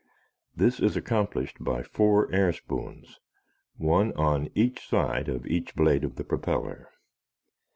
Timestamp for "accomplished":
0.97-1.57